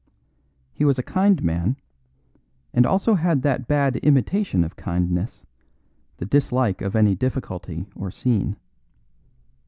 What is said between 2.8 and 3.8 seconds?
had also that